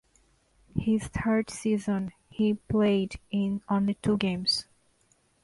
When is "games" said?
4.17-4.65